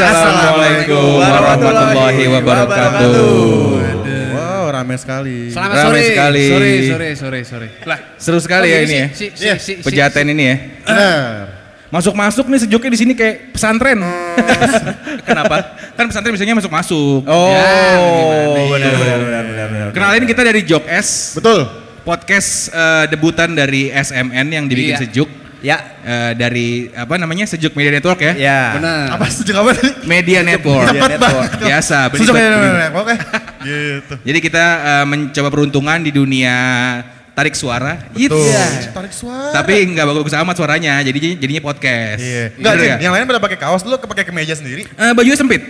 [0.00, 3.32] Assalamualaikum warahmatullahi wabarakatuh.
[4.30, 5.52] Wow, rame sekali.
[5.52, 6.02] Selamat Ramai sore.
[6.08, 6.44] sekali.
[6.48, 7.68] Sore, sore, sore, sore.
[7.84, 9.06] Lah, Seru sekali ya ini ya.
[9.12, 10.56] Si, si, Iya, si, si, Pejaten ini ya.
[11.90, 13.98] Masuk-masuk nih sejuknya di sini kayak pesantren.
[15.28, 15.74] Kenapa?
[15.92, 17.26] Kan pesantren biasanya masuk-masuk.
[17.26, 17.66] Oh, Ya,
[18.70, 19.86] benar, benar, benar, benar, benar.
[19.90, 21.66] Kenalin kita dari Jok S, Betul.
[22.00, 25.02] podcast eh, debutan dari SMN yang dibikin Iya.
[25.04, 25.28] sejuk.
[25.60, 28.32] Ya, Eh, dari apa namanya sejuk media network ya?
[28.32, 28.60] ya.
[28.80, 29.20] Benar.
[29.20, 29.92] Apa sejuk apa tadi?
[30.08, 30.88] Media network.
[30.88, 31.50] Cepat banget.
[31.60, 31.98] Biasa.
[32.16, 32.92] Sejuk ya, belibet.
[32.96, 33.14] oke.
[33.68, 34.14] Gitu.
[34.24, 36.56] Jadi kita eh, mencoba peruntungan di dunia
[37.40, 37.96] tarik suara.
[38.12, 38.36] Tuh.
[38.36, 38.92] Iya.
[38.92, 39.48] Tarik suara.
[39.56, 42.20] Tapi nggak bagus amat suaranya, jadi jadinya podcast.
[42.20, 42.52] Iya.
[42.52, 42.84] Enggak, Jin.
[42.84, 42.98] nggak?
[43.00, 44.84] Yang lain pada pakai kaos, lu pakai kemeja sendiri.
[44.84, 45.62] Eh, bajunya sempit.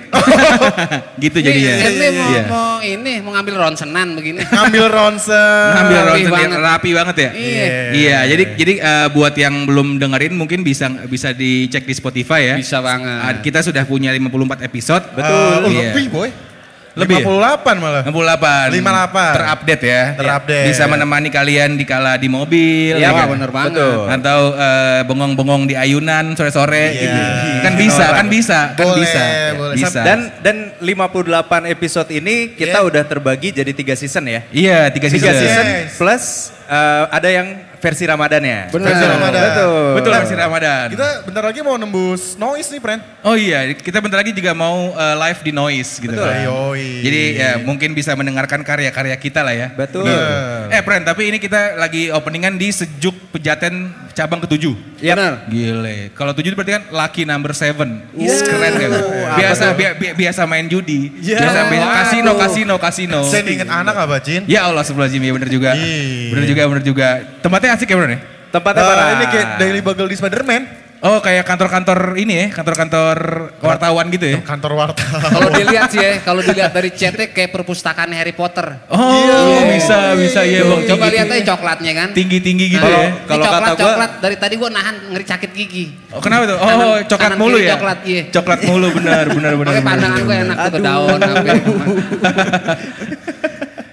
[1.25, 1.75] gitu jadinya.
[1.79, 2.43] Ini, ini mau, Iya.
[2.51, 4.43] mau ini mau ngambil ronsenan begini.
[4.43, 5.71] Ngambil ronsen.
[5.79, 6.59] Ngambil Rapi ronsen yang banget.
[6.67, 7.31] rapi banget ya.
[7.31, 7.67] Iya.
[7.95, 12.57] Iya, jadi jadi eh, buat yang belum dengerin mungkin bisa bisa dicek di Spotify ya.
[12.59, 13.47] Bisa banget.
[13.47, 15.05] kita sudah punya 54 episode.
[15.15, 15.71] Betul.
[15.71, 15.95] Iya.
[15.95, 16.50] lebih, boy.
[16.91, 17.27] Lebih ya?
[17.27, 18.03] 58 malah.
[18.03, 18.75] 68.
[18.75, 19.37] 58.
[19.39, 20.03] Terupdate ya.
[20.19, 20.67] Terupdate.
[20.67, 22.99] Bisa menemani kalian di kala di mobil.
[22.99, 23.27] Iya, ya kan?
[23.31, 23.79] bener banget.
[23.79, 24.05] Betul.
[24.11, 27.01] Atau eh, bengong-bengong di ayunan sore-sore Iya.
[27.01, 27.21] gitu.
[27.61, 29.23] Kan bisa, kan bisa, kan Boleh, bisa.
[29.55, 29.75] boleh.
[29.79, 30.01] Bisa.
[30.03, 31.31] Dan dan 58
[31.69, 32.89] episode ini kita Yeah.
[32.89, 34.41] udah terbagi jadi tiga season ya.
[34.51, 35.39] iya, tiga Tiga season.
[35.39, 35.95] season Yes.
[35.95, 36.25] plus
[36.67, 37.49] eh, ada yang
[37.81, 38.59] versi Ramadannya.
[38.71, 38.87] Benar.
[38.87, 39.43] Versi Ramadan.
[39.43, 39.89] Betul.
[39.97, 40.87] Betul masih Ramadan.
[40.93, 43.01] Kita bentar lagi mau nembus noise nih, friend.
[43.25, 46.29] Oh iya, kita bentar lagi juga mau eh, live di Noise gitu Betul.
[46.29, 46.45] kan.
[46.45, 46.89] Yoi.
[47.03, 49.69] Jadi ya mungkin bisa mendengarkan karya-karya kita lah ya.
[49.73, 50.05] Betul.
[50.05, 50.69] Bener.
[50.71, 54.77] Eh, Pren, tapi ini kita lagi openingan di Sejuk Pejaten cabang ketujuh.
[55.01, 55.17] Iya.
[55.17, 55.33] Benar.
[55.49, 55.97] Gile.
[56.13, 58.05] Kalau tujuh berarti kan lucky number seven.
[58.13, 58.35] Iya.
[58.45, 58.91] Keren kan?
[59.37, 61.13] Biasa bi- bi- biasa main judi.
[61.21, 61.41] Iya.
[61.41, 63.21] Biasa main kasino, kasino, kasino.
[63.25, 64.45] Saya inget anak apa, Cin?
[64.45, 65.73] Ya Allah sebelah Jimmy, bener juga.
[65.73, 66.35] Iya.
[66.35, 67.09] Bener juga, bener juga.
[67.41, 68.21] Tempatnya asik ya bener ya?
[68.51, 69.07] Tempatnya parah.
[69.15, 70.63] ini kayak Daily Bugle di Spider-Man.
[71.01, 73.17] Oh kayak kantor-kantor ini ya, kantor-kantor
[73.59, 74.45] wartawan gitu ya?
[74.45, 75.33] Kantor wartawan.
[75.33, 78.85] Kalau dilihat sih ya, kalau dilihat dari chatnya kayak perpustakaan Harry Potter.
[78.87, 80.81] Oh bisa, bisa ya bang.
[80.85, 82.09] Coba Tinggi- lihat aja coklatnya kan.
[82.13, 83.09] Tinggi-tinggi gitu Nah, ya.
[83.25, 85.87] Kalau coklat, kata gua- coklat dari tadi gua nahan ngeri sakit gigi.
[86.13, 86.57] Oh kenapa tuh?
[86.61, 87.71] Oh Kanan- coklat kanan mulu ya?
[87.81, 88.23] coklat, iya.
[88.29, 89.71] Coklat mulu benar, benar, benar.
[89.73, 91.21] Pakai benar, pandangan gue enak tuh ke daun.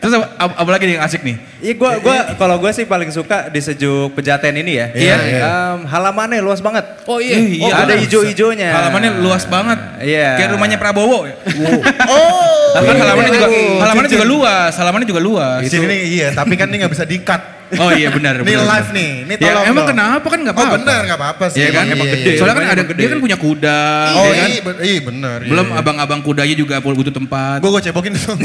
[0.07, 1.35] Terus apa, apa- lagi yang asik nih?
[1.59, 4.88] Iya gua gua kalau gua sih paling suka di sejuk pejaten ini ya.
[4.95, 5.40] Iya, iya.
[5.44, 6.88] Em, halamannya luas banget.
[7.03, 7.35] Oh iya.
[7.35, 8.07] Ih, Oh, ada benar.
[8.07, 8.72] ijo-ijonya.
[8.72, 9.79] Halamannya luas banget.
[10.00, 10.40] Iya.
[10.40, 11.28] Kayak rumahnya Prabowo.
[11.28, 11.35] ya.
[12.07, 12.72] Oh.
[12.78, 13.47] Kan halamannya juga
[13.84, 15.59] halamannya juga luas, halamannya juga luas.
[15.59, 17.56] Di sini iya, tapi kan ini nggak bisa di-cut.
[17.75, 18.33] Oh iya benar.
[18.38, 18.95] Ini benar, live benar.
[18.95, 19.89] nih, ini Ya tolong emang dong.
[19.91, 20.75] kenapa kan nggak Oh apa-apa.
[20.79, 21.57] benar, nggak apa-apa sih.
[21.57, 21.85] Iya kan?
[21.85, 22.31] Emang gede.
[22.33, 23.07] Soalnya kan ada emang dia gede.
[23.09, 23.79] kan punya kuda.
[24.09, 24.50] Oh ya kan?
[24.50, 25.38] iya, iya benar.
[25.38, 25.75] iya, Belum iya.
[25.77, 27.57] abang-abang kudanya juga butuh tempat.
[27.59, 28.39] Gue gue cebokin dong.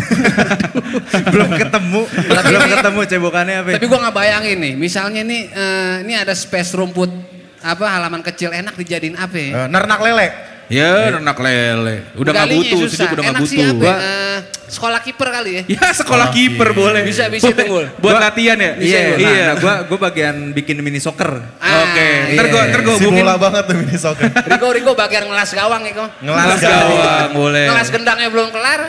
[1.33, 2.01] belum ketemu.
[2.43, 3.69] belum ketemu cebokannya apa.
[3.69, 3.75] ya?
[3.79, 7.11] Tapi gua nggak bayangin nih, misalnya nih eh, ini ada space rumput
[7.59, 9.51] apa halaman kecil enak dijadiin apa ya?
[9.57, 10.29] Eh, Narnak lele.
[10.67, 12.01] Ya, ternak lele.
[12.17, 13.77] Udah nggak butuh, sejuk udah nggak Enak sih butuh.
[13.77, 13.85] apa?
[13.85, 13.97] ya?
[14.01, 15.63] Eh, sekolah kiper kali ya.
[15.69, 17.03] Ya sekolah kiper boleh.
[17.03, 17.87] Bisa, bisa, Buat- Tunggul.
[17.97, 18.73] Buat Gua- latihan ya?
[18.75, 19.45] Iya, nah, Iya.
[19.45, 21.29] nah, gua gua bagian bikin mini soccer.
[21.57, 22.35] Ah, Oke, iya.
[22.35, 24.29] ntar gua ntar gua Si hubungin bola banget tuh mini soccer.
[24.51, 26.09] Rico Rico bagian ngelas gawang ya kok.
[26.21, 26.89] Ngelas ngelas gawang.
[26.93, 27.67] gawang boleh.
[27.67, 28.81] Ngelas gendangnya belum kelar.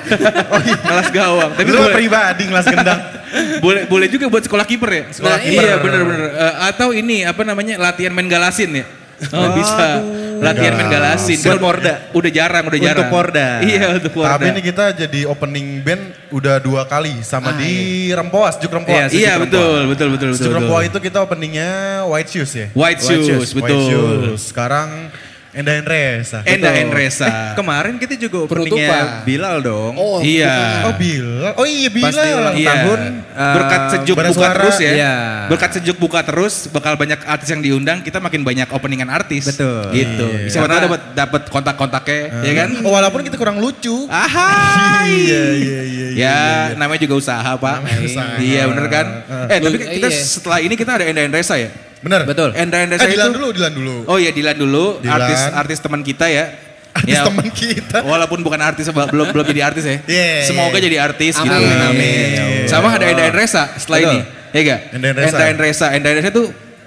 [0.84, 1.52] Ngelas gawang.
[1.54, 3.00] Tapi Lu boleh, pribadi ngelas gendang.
[3.66, 5.04] boleh boleh juga buat sekolah kiper ya?
[5.10, 5.64] Sekolah Nah, kiper.
[5.64, 6.30] Iya bener-bener.
[6.32, 8.86] Eh, atau ini apa namanya latihan main galasin ya?
[9.38, 10.04] Oh, bisa.
[10.44, 11.40] Latihan main galasin.
[11.40, 11.94] Buat Porda.
[12.12, 13.10] Udah jarang, udah Untuk jarang.
[13.10, 13.48] Porda.
[13.72, 14.36] Iya, untuk Porda.
[14.36, 16.04] Tapi ini kita jadi opening band
[16.36, 19.14] udah dua kali sama di Rempoas, Juk Rempoas.
[19.14, 20.46] Iya, Iya, betul, betul, betul, betul.
[20.52, 20.56] Juk.
[20.60, 22.68] Rempoas itu kita openingnya White Shoes ya.
[22.76, 23.64] White shoes, betul.
[23.64, 24.42] White Shoes.
[24.52, 25.08] Sekarang
[25.53, 26.41] Enda Endresa.
[26.44, 26.74] Enda.
[26.74, 27.30] Endresa.
[27.30, 29.94] Eh, kemarin kita juga openingnya Bilal dong.
[29.96, 30.81] Oh, Iya.
[30.84, 31.53] Oh Bilal.
[31.53, 32.58] Oh iya Pas di ulang Bilal.
[32.58, 32.69] Iya.
[32.74, 33.00] tahun,
[33.30, 34.92] eh, berkat sejuk buka Suara, terus ya.
[34.92, 35.13] iya.
[35.46, 39.45] Berkat sejuk buka terus, bakal banyak artis yang diundang, kita makin banyak openingan artis.
[39.45, 39.94] Betul.
[39.94, 40.25] Gitu.
[40.25, 40.50] Iya.
[40.50, 42.69] Siapa tahu Karena- dapat dapat kontak-kontaknya, ya kan?
[42.81, 44.10] Oh, walaupun kita kurang lucu.
[44.10, 45.13] Ahai.
[45.24, 46.07] Iya iya iya.
[46.13, 46.38] Ya,
[46.74, 47.75] namanya juga usaha, Pak.
[47.78, 48.33] Namanya usaha.
[48.39, 49.06] Iya, bener kan?
[49.48, 49.92] Eh, tapi Iya.
[49.94, 51.69] kita setelah ini kita ada Enda Endresa ya.
[52.04, 52.22] Bener.
[52.24, 52.52] Betul.
[52.54, 53.96] Enda Endresa Eh itu Dilan dulu, Dilan dulu.
[54.06, 55.16] Oh iya, Dilan dulu, Dilan.
[55.18, 56.46] artis artis teman kita ya.
[56.94, 58.06] Artis Ya, teman kita.
[58.06, 59.98] Walaupun bukan artis belum belum jadi artis ya.
[60.06, 60.84] Iya, Semoga iya.
[60.84, 61.50] jadi artis gitu.
[61.50, 62.68] Amin, amin.
[62.68, 64.14] Sama ada Enda Endresa setelah Betul.
[64.14, 64.20] ini.
[64.54, 64.80] Ya enggak?
[64.94, 65.34] Enda Endresa.
[65.34, 65.86] Enda Endresa.
[65.90, 66.44] Enda Endresa itu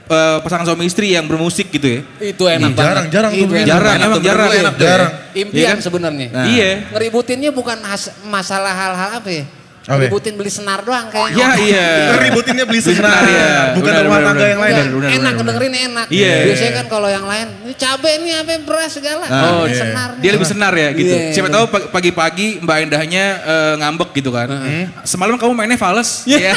[0.07, 2.01] eh, pasangan suami istri yang bermusik gitu ya.
[2.23, 2.79] Itu enak banget.
[2.79, 3.59] jarang, jarang tuh Itu begini.
[3.59, 4.07] enak Jarang, banget.
[4.07, 4.47] emang jarang.
[4.47, 4.61] gue.
[4.79, 5.13] Jarang.
[5.35, 5.79] Iya Impian kan?
[5.83, 6.27] sebenarnya.
[6.31, 6.45] Nah.
[6.47, 6.71] Iya.
[6.95, 9.45] Ngeributinnya bukan has- masalah hal-hal apa ya?
[9.87, 10.03] Oke.
[10.03, 11.39] ributin beli senar doang kayaknya.
[11.39, 11.89] Ya iya.
[12.27, 13.51] Ributinnya beli senar, senar, iya.
[13.73, 14.75] bukan Benar, rumah tangga yang lain.
[14.75, 16.07] Benar, enak dengerin enak.
[16.11, 16.35] Iya.
[16.43, 19.25] Biasanya kan kalau yang lain, ini cabe nih apa beras segala.
[19.25, 19.79] Oh, Ini iya.
[19.79, 20.09] senar.
[20.19, 21.15] Dia lebih senar ya gitu.
[21.15, 24.49] Iya, Siapa tahu pag- pagi-pagi Mbak Endahnya eh, ngambek gitu kan.
[25.03, 26.27] Semalam kamu mainnya fals.
[26.27, 26.51] Iya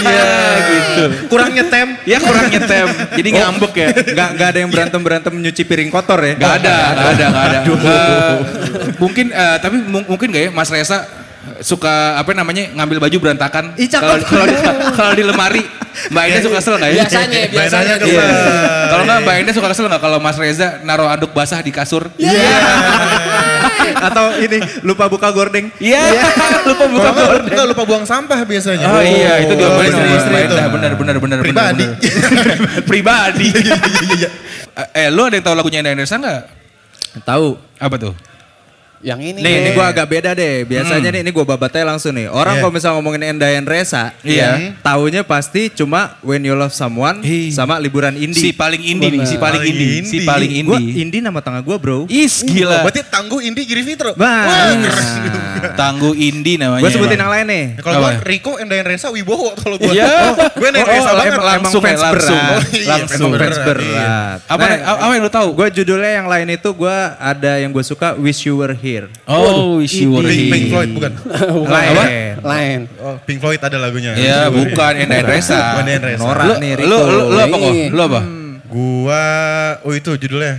[0.66, 1.04] gitu.
[1.30, 2.02] Kurang nyetem.
[2.04, 2.88] Ya kurang nyetem.
[3.14, 3.88] Jadi ngambek ya.
[3.94, 6.34] Nggak nggak ada yang berantem berantem nyuci piring kotor ya?
[6.34, 7.60] Gak ada, gak ada, gak ada.
[7.70, 8.36] Eh,
[8.98, 11.06] mungkin, eh, tapi mu- mungkin gak ya Mas Reza
[11.64, 14.56] suka apa namanya ngambil baju berantakan kalau kalau di,
[14.96, 15.64] kalau di lemari
[16.08, 17.04] Mbak Enda suka kesel nggak ya?
[17.04, 17.94] Biasanya, biasanya.
[18.00, 18.26] Iya.
[18.88, 22.08] Kalau nggak Mbak Enda suka kesel nggak kalau Mas Reza naruh anduk basah di kasur?
[22.16, 22.40] Iya.
[24.08, 25.68] Atau ini lupa buka gordeng?
[25.82, 26.08] Iya.
[26.70, 27.52] Lupa buka nggak, gorden.
[27.52, 28.86] nggak lupa buang sampah biasanya.
[28.86, 30.56] Oh iya, itu dia Oh, boleh istri-istri Mbak itu.
[30.56, 30.66] Enda.
[30.70, 31.38] Benar, benar, benar, benar.
[31.44, 31.86] Pribadi.
[31.90, 32.84] benar.
[32.86, 33.48] Pribadi.
[34.96, 36.42] Eh, lu ada yang tahu lagunya Enda Endresa nggak?
[37.26, 37.58] Tahu.
[37.82, 38.14] Apa tuh?
[39.00, 39.40] Yang ini.
[39.40, 40.64] Nih, ini gue agak beda deh.
[40.64, 42.28] Biasanya nih, ini gue babatnya langsung nih.
[42.28, 42.62] Orang Iya.
[42.62, 44.76] kalau misalnya ngomongin Endayan Resa, Iya.
[44.80, 47.48] taunya pasti cuma When You Love Someone Hi.
[47.50, 48.52] sama liburan Si indie.
[48.52, 50.28] paling indie nih, si paling Paling indie, si indie.
[50.28, 50.94] paling Gue indie.
[51.00, 52.04] indie nama tengah gue bro.
[52.06, 52.84] Is gila.
[52.84, 54.12] Berarti tangguh Indi Giri Fitro.
[55.76, 56.84] Tangguh indie namanya.
[56.84, 57.66] Gue sebutin yang lain nih.
[57.76, 58.24] Ya, Kalau gue Apa?
[58.26, 59.92] Riko Endayan Resa Wibowo kalau gue.
[59.92, 60.36] Iya.
[60.52, 61.34] gue Endayan Resa Oh, banget.
[61.34, 62.36] emang- langsung fans langsung.
[62.36, 62.52] berat.
[62.52, 64.38] Oh, iya, langsung fans berat.
[64.46, 64.66] Apa
[65.00, 65.48] apa yang lu tahu?
[65.54, 68.89] Gue judulnya yang lain itu gue ada yang gue suka Wish You Were Here.
[69.26, 70.72] Oh, Wish You Were Pink, Pink Here.
[70.72, 71.12] Floyd bukan?
[71.66, 71.94] Lain.
[72.40, 72.80] Lain.
[72.98, 74.14] Oh, Pink Floyd ada lagunya.
[74.14, 75.58] Ya, bukan Enda Endresa.
[75.76, 76.24] Bukan Endayan Resa.
[76.24, 76.98] Nora Lu, nih lu, Rico.
[77.04, 77.72] lu, lu apa kok?
[77.72, 77.88] Iya.
[77.90, 78.22] Lu apa?
[78.66, 79.24] Gua,
[79.82, 80.56] oh itu judulnya.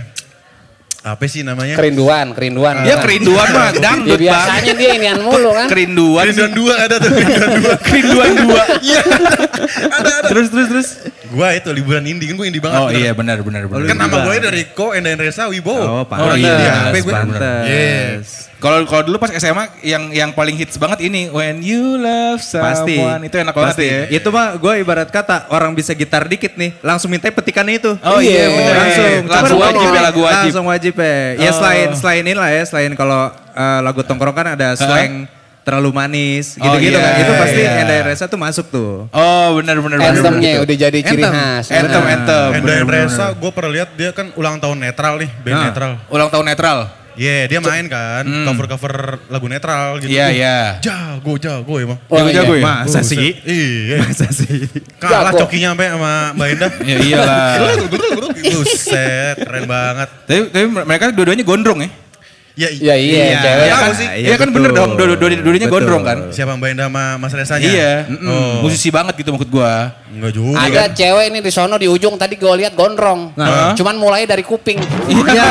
[1.01, 1.73] Apa sih namanya?
[1.73, 2.85] Kerinduan, kerinduan.
[2.85, 4.21] Ya kerinduan mah Ya, dangdut bang.
[4.21, 5.65] biasanya dia inian mulu kan.
[5.73, 6.29] Kerinduan.
[6.29, 7.73] Kerinduan dua ada tuh, kerinduan dua.
[7.81, 8.61] Kerinduan dua.
[8.85, 9.01] Iya,
[9.97, 10.29] ada, ada.
[10.29, 10.89] Terus terus terus.
[11.31, 12.75] Gua itu liburan indie, kan gue indie banget.
[12.77, 12.99] Oh bener.
[12.99, 13.87] iya benar benar benar.
[13.87, 15.79] Kan nama gue dari Ko, Endayan Resa, Wibowo.
[15.79, 16.27] Oh, pantas.
[16.27, 16.91] Oh, iya.
[16.91, 17.07] Apa gue?
[17.07, 17.63] pantas.
[17.65, 18.27] Yes.
[18.59, 22.93] Kalau kalau dulu pas SMA yang yang paling hits banget ini When You Love Pasti.
[22.93, 23.87] Someone itu enak banget Pasti.
[23.89, 24.01] ya.
[24.11, 27.91] Itu mah gue ibarat kata orang bisa gitar dikit nih, langsung minta petikannya itu.
[27.97, 28.75] Oh iya, Iya, bener.
[28.77, 29.09] langsung.
[29.25, 30.37] langsung wajib ya lagu wajib.
[30.45, 31.15] Langsung wajib ya.
[31.39, 31.53] Ya Oh.
[31.57, 35.25] selain selain ini lah ya, selain kalau eh, lagu tongkrong kan ada slang
[35.61, 37.13] terlalu manis Oh, gitu-gitu iya, kan.
[37.19, 37.81] Itu pasti iya.
[37.81, 38.91] Enda Resa tuh masuk tuh.
[39.09, 40.11] Oh benar benar benar.
[40.11, 41.31] Anthemnya udah jadi ciri Anthem.
[41.31, 41.65] khas.
[41.69, 42.15] Anthem Benar.
[42.17, 42.85] anthem.
[42.87, 45.65] Resa, gue pernah lihat dia kan ulang tahun netral nih, band Nah.
[45.67, 45.91] netral.
[46.07, 46.79] Ulang tahun netral.
[47.11, 50.07] Iya, dia main kan, cover-cover lagu netral gitu.
[50.07, 50.57] Iya iya.
[50.79, 51.99] Jago, jago emang.
[52.07, 52.63] Oh, Jago-jago iya.
[52.63, 52.65] ya?
[52.87, 53.35] Masa sih?
[53.43, 53.97] Iya.
[53.99, 54.63] Masa sih?
[54.95, 55.43] Kalah Jago.
[55.43, 56.71] cokinya sampai sama Mbak Endah.
[56.87, 57.51] Ya iyalah.
[58.31, 60.07] Buset, keren banget.
[60.23, 61.89] tapi, tapi mereka dua-duanya gondrong ya.
[62.51, 62.95] Ya, Ya iya,
[63.31, 63.63] Iya, cewek.
[63.63, 63.91] Iya tahu kan?
[63.95, 64.07] sih.
[64.21, 64.89] Iya kan bener dong.
[64.93, 65.75] Dua- dua- dua-duanya Betul.
[65.79, 66.17] gondrong kan.
[66.29, 67.63] Siapa Mbak Endah sama Mas Resanya?
[67.63, 67.91] Iya.
[68.21, 68.61] Oh.
[68.61, 69.95] Musisi banget gitu maksud gua.
[70.05, 70.59] Enggak juga.
[70.59, 73.31] Ada cewek ini di sono di ujung tadi gue lihat gondrong.
[73.33, 73.71] Nah.
[73.71, 74.83] Cuman mulai dari kuping.
[75.07, 75.47] Iya.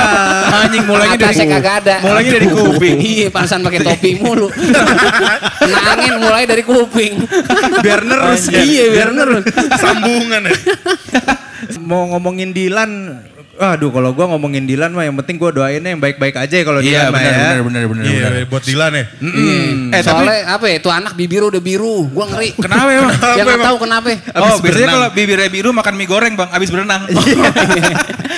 [0.61, 1.97] Anjing mulainya dari Atasnya kagak ada.
[2.05, 2.97] Mulainya dari kuping.
[3.17, 4.53] iya, pantesan pakai topi mulu.
[4.53, 7.25] Kena angin mulai dari kuping.
[7.81, 8.53] Biar nerus.
[8.53, 9.49] iya, biar nerus.
[9.83, 10.57] Sambungan ya.
[11.81, 13.19] Mau ngomongin Dilan,
[13.61, 16.81] aduh kalau gua ngomongin Dilan mah yang penting gua doainnya yang baik-baik aja ya kalau
[16.81, 17.31] Iya Dilan mah ya.
[17.31, 18.05] benar benar benar.
[18.09, 18.45] Iya, benar.
[18.49, 19.05] buat Dilan ya.
[19.93, 22.09] Eh tapi Soalnya apa ya, tuh anak bibir udah biru.
[22.09, 22.57] Gua ngeri.
[22.57, 23.13] kenapa emang?
[23.37, 24.07] Yang nggak tahu kenapa.
[24.09, 24.95] Oh, Abis biasanya berenang.
[24.97, 27.03] kalau bibirnya biru makan mie goreng bang, abis berenang.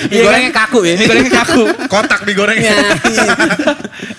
[0.03, 0.93] Mie gorengnya kaku ya.
[0.99, 1.63] Mie gorengnya kaku.
[1.87, 2.75] Kotak digorengnya.
[2.75, 3.33] Iya, iya.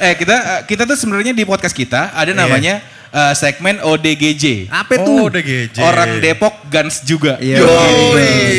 [0.09, 2.81] eh kita kita tuh sebenarnya di podcast kita ada namanya
[3.15, 4.67] eh, segmen ODGJ.
[4.69, 5.39] Apa Oh, tuh?
[5.39, 5.79] DGJ.
[5.79, 7.39] Orang Depok Guns juga.
[7.39, 7.63] Iya.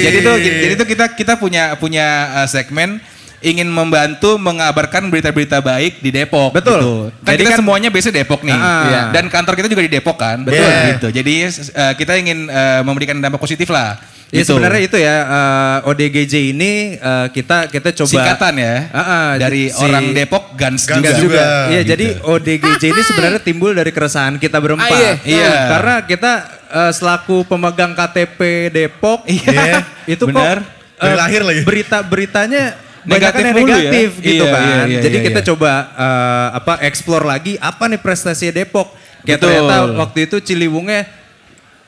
[0.01, 2.07] Jadi tuh jadi tuh kita kita punya punya
[2.41, 3.03] eh, segmen
[3.45, 6.49] ingin membantu mengabarkan berita-berita baik di Depok.
[6.51, 6.81] Betul.
[6.81, 6.95] gitu.
[7.21, 8.57] Kan Jadi kita kan- semuanya biasa Depok nih.
[8.57, 8.81] Ah.
[8.83, 9.01] Iya.
[9.13, 10.41] Dan kantor kita juga di Depok kan.
[10.41, 10.65] Betul.
[10.65, 11.07] Gitu.
[11.13, 14.01] Jadi eh, kita ingin eh, memberikan dampak positif lah.
[14.33, 14.51] Ya Gitu.
[14.51, 18.75] sebenarnya itu ya eh, ODGJ ini eh, kita kita coba singkatan ya.
[18.89, 21.13] Ah, ah, dari si- orang Depok Guns, Guns juga.
[21.13, 21.21] juga.
[21.21, 21.45] juga.
[21.69, 21.89] Iya, Gitu.
[21.93, 24.89] jadi ODGJ ini sebenarnya timbul dari keresahan kita berempat.
[24.89, 25.13] Ah, iya.
[25.21, 25.53] Iya.
[25.69, 26.31] Karena kita
[26.67, 29.85] eh, selaku pemegang KTP Depok, Iya.
[30.09, 30.65] itu Benar.
[30.65, 31.61] kok Dari lahir lagi.
[31.61, 32.63] berita-beritanya
[33.05, 33.53] Negatif negatif ya?
[33.55, 34.61] negatif gitu Iya, kan.
[34.61, 35.47] iya, iya, jadi iya, kita iya.
[35.47, 38.87] coba eh, apa explore lagi apa nih prestasi Depok.
[39.21, 39.49] Kayak Betul.
[39.51, 41.01] ternyata waktu itu Ciliwungnya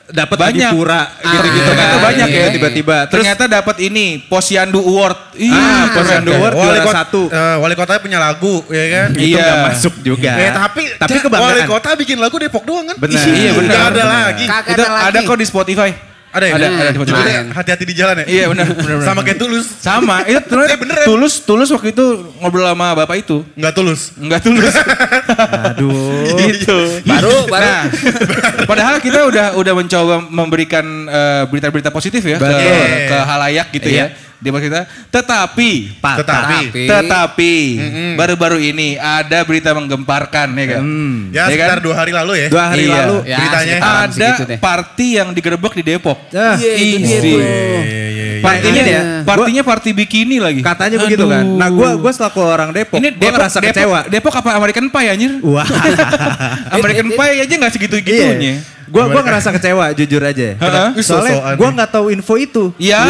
[0.08, 0.72] dapat Banyak.
[0.72, 1.86] pura gitu-gitu Ah, kan.
[1.86, 2.54] iya, banyak iya, ya iya.
[2.56, 2.96] tiba-tiba.
[3.04, 5.36] Terus Ternyata dapat ini Posyandu Award.
[5.36, 6.40] Ih, Ah, Posyandu keren.
[6.40, 6.54] Award.
[6.54, 7.22] Wali juara kota, satu.
[7.28, 9.08] eh, wali kotanya punya lagu, ya kan?
[9.12, 9.44] itu Iya.
[9.44, 10.32] nggak masuk juga.
[10.34, 11.52] Eh, tapi, tapi kebanggaan.
[11.52, 12.96] Wali kota bikin lagu Depok doang kan?
[12.96, 13.20] Benar.
[13.20, 13.68] Iya, benar.
[13.68, 14.44] Nggak ada lagi.
[14.48, 15.04] Itu ada lagi.
[15.12, 15.90] ada kok di Spotify.
[16.28, 16.54] Ada ya?
[16.54, 16.90] Ada, ada.
[16.92, 17.46] Jadi Lumayan.
[17.50, 18.26] hati-hati di jalan ya?
[18.28, 19.06] Iya benar, benar, benar.
[19.08, 19.66] Sama kayak tulus.
[19.80, 21.04] Sama, itu terus Eh, beneran.
[21.04, 22.04] tulus, tulus waktu itu
[22.38, 23.40] ngobrol sama bapak itu.
[23.54, 24.00] Nggak tulus.
[24.14, 24.74] Enggak tulus.
[25.64, 26.28] Aduh.
[26.44, 26.78] gitu.
[27.04, 27.64] Baru, baru.
[27.64, 27.82] Nah,
[28.64, 32.48] padahal kita udah udah mencoba memberikan eh, berita-berita positif ya ke,
[33.08, 34.06] ke halayak gitu ya.
[34.38, 34.86] Depok kita.
[35.10, 36.22] Tetapi, Patah.
[36.22, 36.82] Tetapi.
[36.86, 37.54] tetapi
[38.14, 40.82] baru-baru ini ada berita menggemparkan ya kan?
[40.82, 41.16] Hmm.
[41.34, 41.84] Ya Ya sekitar kan?
[41.84, 42.48] dua hari lalu ya.
[42.48, 42.94] Dua hari Iya.
[43.02, 43.16] lalu.
[43.26, 43.76] Ya, Beritanya.
[43.82, 44.30] Ada
[44.62, 46.18] party yang digerebek di Depok.
[46.30, 47.58] Ah, iya, iya.
[48.38, 50.62] Partinya ini ya, partinya party bikini lagi.
[50.62, 51.42] Katanya begitu kan.
[51.42, 51.58] Aduh.
[51.58, 54.00] Nah gua gua selaku orang Depok, ini gua Depok, ngerasa Depok, kecewa.
[54.06, 55.32] Depok apa American Pie anjir?
[55.42, 55.66] Wah.
[56.78, 58.38] American Pie aja nggak segitu-gitunya.
[58.38, 58.77] Iya.
[58.88, 60.56] Gua gua ngerasa kecewa jujur aja.
[60.56, 60.88] Heeh.
[60.98, 61.68] Soalnya nih.
[61.72, 62.64] nggak tahu info itu.
[62.76, 63.04] Ya,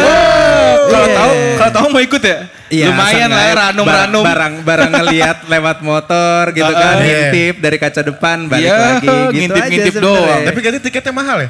[0.85, 1.15] kalau Iya.
[1.15, 2.37] tahu kalau tahu mau ikut ya.
[2.69, 4.21] Lumayan lah ya ranum-ranum.
[4.21, 7.01] Barang barang ngelihat lewat motor gitu kan, iya.
[7.01, 10.17] ngintip dari kaca depan balik Iya, lagi gitu ngintip-ngintip aja doang.
[10.21, 10.45] sebenarnya.
[10.45, 11.49] Tapi katanya tiketnya mahal ya?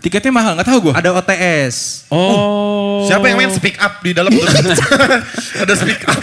[0.00, 0.94] Tiketnya mahal nggak tahu gua.
[0.94, 2.08] ada OTS.
[2.08, 3.04] Oh.
[3.04, 4.32] Siapa yang main speak up di dalam?
[5.62, 6.16] Ada speak up.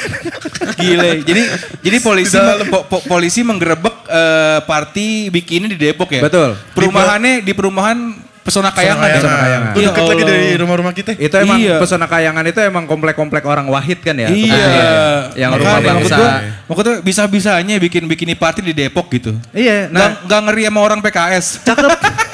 [0.75, 1.21] Gile.
[1.21, 1.41] Jadi
[1.81, 2.65] jadi polisi dalam.
[2.65, 6.21] po- po- polisi menggerebek eh, party bikini di Depok ya.
[6.21, 6.57] Betul.
[6.73, 7.97] Perumahannya di perumahan
[8.41, 9.03] Pesona Kayangan.
[9.03, 9.15] ya?
[9.19, 9.69] Pesona Kayangan.
[9.69, 11.11] Tuh Ya deket lagi dari rumah-rumah kita.
[11.13, 11.75] Itu emang Iya.
[11.77, 14.31] pesona kayangan itu emang komplek-komplek orang wahid kan ya?
[14.31, 14.55] Iya.
[14.55, 14.91] ya.
[15.35, 16.15] Yang Makanya rumah maksud bangsa.
[16.15, 16.31] gua,
[16.65, 19.35] maksudnya bisa-bisanya bikin bikini party di Depok gitu.
[19.51, 21.45] Iya, nah nggak ngeri sama orang PKS.
[21.61, 21.91] cakep.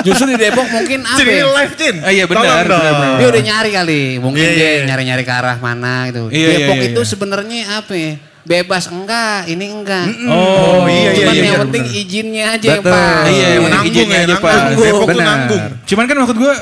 [0.00, 1.94] Justru di Depok mungkin apa ini live Cin.
[2.00, 3.18] Ah, iya, benar, benar, benar.
[3.18, 4.82] Dia udah nyari kali, mungkin Iya, dia iya.
[4.88, 6.32] nyari-nyari ke arah mana gitu.
[6.32, 6.90] Iya, Depok iya, iya.
[6.94, 8.12] itu sebenarnya apa ya?
[8.40, 10.06] Bebas enggak, ini enggak.
[10.26, 12.00] Oh, iya, Cuman iya, yang iya, penting benar.
[12.00, 12.96] izinnya aja yang Betul.
[12.96, 13.24] pas.
[13.28, 14.52] Iya, yang penting Nanggung izinnya ya, aja, Pak.
[14.56, 14.80] nanggung.
[14.80, 15.26] Depok tuh Benar.
[15.28, 15.62] nanggung.
[15.84, 16.52] Cuman kan maksud gue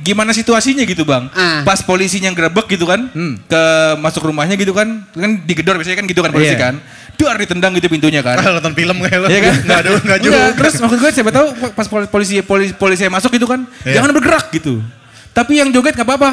[0.00, 1.24] gimana situasinya gitu bang?
[1.30, 1.60] Ah.
[1.62, 3.36] Pas polisinya grebek gitu kan, Hmm.
[3.38, 3.62] ke
[4.00, 6.58] masuk rumahnya gitu kan, kan digedor biasanya kan gitu kan polisi Iya.
[6.58, 6.74] kan,
[7.22, 8.36] dar ditendang gitu pintunya kan.
[8.36, 9.26] Ah, nonton film kayak lo.
[9.26, 9.54] Iya kan?
[9.60, 10.36] Enggak ada enggak juga.
[10.36, 13.98] Enggak, terus maksud gue siapa tahu pas pol- polisi polisi polisi masuk gitu kan, Iya.
[13.98, 14.78] jangan bergerak gitu.
[15.30, 16.30] Tapi yang joget nggak apa-apa.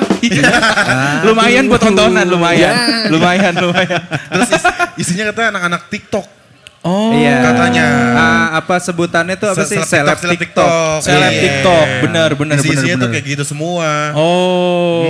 [1.28, 3.10] lumayan buat tontonan, lumayan, Ya.
[3.10, 4.02] lumayan, lumayan.
[4.04, 4.68] Terus is-
[4.98, 6.26] isinya katanya anak-anak TikTok.
[6.86, 7.42] Oh, Iya.
[7.44, 7.86] Katanya.
[8.14, 9.82] Ah, apa sebutannya tuh apa Se- sih?
[9.82, 11.00] seleb TikTok, seleb TikTok.
[11.02, 11.42] Seleb Iya.
[11.42, 13.14] TikTok, benar, benar, Isi-isinya benar, tuh benar.
[13.18, 13.90] kayak gitu semua.
[14.14, 15.04] Oh,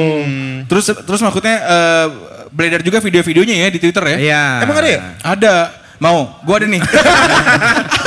[0.66, 2.06] terus terus maksudnya eh,
[2.50, 4.18] beredar juga video-videonya ya di Twitter ya?
[4.18, 4.44] Iya.
[4.64, 5.00] Emang ada ya?
[5.22, 5.56] Ada.
[5.98, 6.30] Mau?
[6.42, 6.82] Gua ada nih.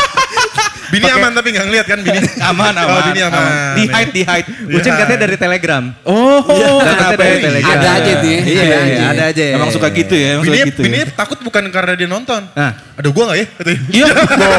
[0.90, 2.18] Bini Pakai- aman tapi nggak ngeliat kan Bini?
[2.40, 2.90] aman, aman.
[2.90, 3.42] Oh, Bini aman.
[3.72, 4.46] Di hide, di hide.
[4.68, 5.84] Ucin katanya dari Telegram.
[6.02, 7.44] Oh, Katanya kenapa dari ya?
[7.46, 7.72] Telegram.
[7.72, 8.40] Ada aja tuh ya.
[8.40, 9.04] Iya, Ada iya, aja.
[9.06, 9.42] ada aja.
[9.54, 10.80] Emang suka gitu ya, emang Bini, suka gitu.
[10.82, 11.06] Bini ya.
[11.10, 12.42] takut bukan karena dia nonton.
[12.50, 12.72] Nah.
[12.94, 13.46] Ada gua nggak ya?
[13.54, 13.80] Katanya.
[13.88, 14.06] Iya,
[14.40, 14.50] go,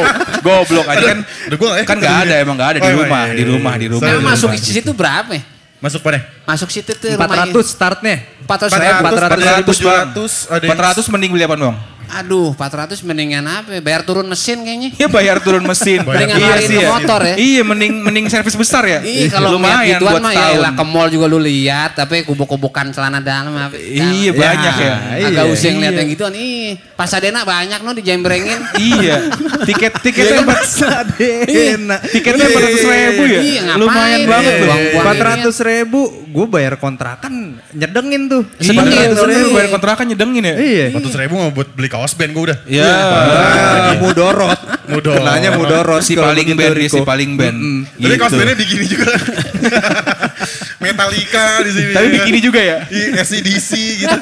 [0.41, 1.19] goblok aja kan.
[1.21, 1.85] Ada gua nggak ya?
[1.85, 3.51] Kan nggak ada, emang nggak ada di Oh, iya, rumah, iya, di iya.
[3.51, 4.07] rumah, di rumah.
[4.07, 5.43] Emang masuk situ berapa ya?
[5.81, 6.21] Masuk pada?
[6.45, 8.21] Masuk situ tuh 400 startnya.
[8.45, 9.71] 400 400, ribu.
[9.73, 11.77] 400, 700, ada yang- 400 mending beli apa bang?
[12.11, 13.79] Aduh, 400 mendingan apa ya?
[13.79, 14.89] Bayar turun mesin kayaknya.
[14.93, 16.03] Iya bayar turun mesin.
[16.03, 16.89] Bayar Mendingan iya sih ya.
[16.89, 17.35] motor ya.
[17.35, 18.99] Iya mending mending servis besar ya.
[18.99, 22.91] Iya kalau lumayan gituan buat mah ya lah ke mall juga lu lihat tapi kubuk-kubukan
[22.91, 23.75] celana dalam apa.
[23.75, 24.93] Iya, banyak ya.
[25.23, 25.43] Agak Iya.
[25.47, 25.99] usah ngeliat Iya.
[25.99, 26.33] yang gituan.
[26.33, 28.59] Ih, Pasadena banyak no dijembrengin.
[28.91, 29.15] iya.
[29.63, 31.97] Tiket tiketnya empat Sadena.
[32.03, 33.39] tiketnya empat ratus ribu ya.
[33.41, 34.67] Iya, lumayan banget Iya, loh.
[34.67, 35.01] buang-buang.
[35.01, 36.01] Empat ratus ribu,
[36.31, 38.43] gue bayar kontrakan nyedengin tuh.
[38.55, 39.51] Iya, Sedengin, bener, sedengin.
[39.51, 40.55] bayar kontrakan nyedengin ya.
[40.55, 40.85] Iya.
[40.95, 42.57] 400 ribu mau buat beli kaos band gua udah.
[42.65, 42.88] Iya.
[42.88, 44.59] Ah, mudorot.
[44.88, 45.19] Mudorot.
[45.19, 46.01] Kenanya mudorot.
[46.01, 47.57] Si paling band si paling band.
[48.00, 48.39] Tapi kaos Gitu.
[48.39, 49.11] bandnya di gini juga.
[50.81, 51.91] Metallica di sini.
[51.93, 52.77] Tapi bikini juga ya.
[52.89, 53.69] Iya, SCDC
[54.01, 54.17] gitu.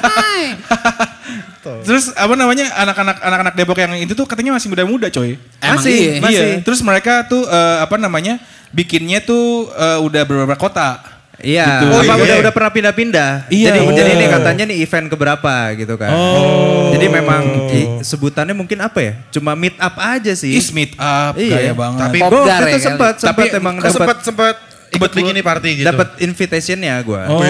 [1.60, 5.36] Terus apa namanya anak-anak anak-anak Depok yang itu tuh katanya masih muda-muda coy.
[5.60, 6.20] Emang Masih, iya.
[6.20, 6.46] masih.
[6.56, 6.64] Iya.
[6.64, 8.40] Terus mereka tuh eh, apa namanya
[8.72, 11.00] bikinnya tuh eh, udah beberapa kota.
[11.40, 11.86] Iya, Gitu.
[11.90, 12.22] apa Oh, iya.
[12.22, 13.30] udah udah pernah pindah-pindah.
[13.48, 13.92] Iya, Jadi oh.
[13.92, 16.10] jadi ini katanya nih event keberapa gitu kan.
[16.10, 16.90] Oh.
[16.90, 19.12] Jadi memang i- sebutannya mungkin apa ya?
[19.30, 20.52] Cuma meet up aja sih.
[20.52, 21.56] Is meet up Iya.
[21.58, 22.00] gaya banget.
[22.02, 24.54] Tapi- Gue waktu itu ya, sempat sempat Tapi emang Kok sempat dapat sempat
[24.90, 25.86] ikut bikini party gitu.
[25.86, 27.22] dapat invitationnya gue.
[27.26, 27.40] Oh.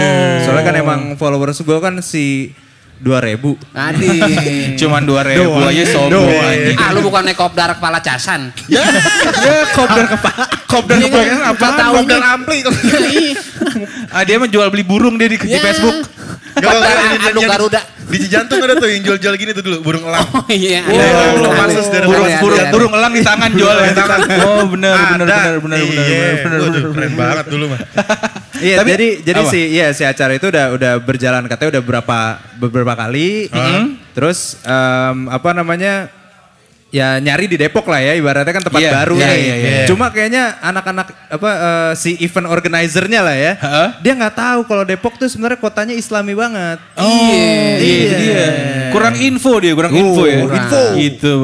[0.40, 2.52] Soalnya kan emang followers gue kan si
[3.00, 4.08] 2000 Adi.
[4.80, 5.66] Cuman dua ribu Doang.
[5.66, 6.28] aja sombong
[6.76, 8.52] ah lu bukan naik kopdar kepala casan.
[8.68, 8.84] Ya
[9.72, 11.38] kopdar kepala kopdar Iya, kepala kan?
[11.40, 11.56] apa?
[11.56, 12.58] Nggak tahu Kopdar ampli.
[14.10, 15.62] Ah dia mah jual beli burung dia di, di Ya.
[15.62, 16.04] Facebook.
[16.52, 17.80] Kopdar anu Garuda.
[18.10, 20.26] Di Cijantung ada tuh yang jual-jual gini tuh dulu, burung elang.
[20.28, 20.82] Oh iya.
[20.82, 21.38] Iya, ada.
[21.38, 24.18] belum masuk dari Burung burung burung elang di tangan jual di tangan.
[24.42, 25.22] Oh benar benar Ada.
[25.22, 26.18] benar benar benar Iya.
[26.18, 26.90] benar benar Waduh, benar.
[26.92, 27.80] keren banget dulu mah.
[28.58, 29.50] Iya, Tapi, jadi jadi apa?
[29.54, 32.18] si iya si acara itu udah udah berjalan katanya udah berapa
[32.58, 33.46] beberapa kali.
[34.10, 36.10] Terus em, apa namanya?
[36.90, 39.38] Ya nyari di Depok lah ya ibaratnya kan tempat Iya, baru iya, nih.
[39.38, 39.82] iya, iya.
[39.86, 43.52] Cuma kayaknya anak-anak apa eh, si event organizer-nya lah ya.
[43.54, 43.88] Heeh.
[44.02, 46.82] Dia nggak tahu kalau Depok tuh sebenarnya kotanya Islami banget.
[46.98, 47.06] Oh,
[47.78, 48.46] iya, itu dia.
[48.90, 50.42] Kurang info dia, kurang info ya.
[50.42, 50.66] kurang.
[50.66, 50.82] Info.
[50.98, 51.34] Gitu,